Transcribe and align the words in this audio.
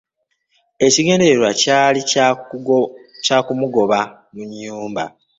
Ekigendererwa 0.85 1.49
kyali 1.61 1.99
kya 3.25 3.37
kumugoba 3.45 3.99
mu 4.33 4.41
nnyumba. 4.47 5.03